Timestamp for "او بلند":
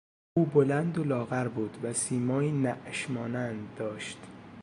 0.37-0.97